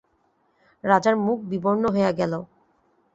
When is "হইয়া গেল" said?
1.93-2.33